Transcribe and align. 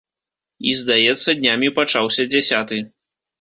І, 0.71 0.71
здаецца, 0.79 1.29
днямі 1.41 1.69
пачаўся 1.77 2.27
дзясяты. 2.33 2.81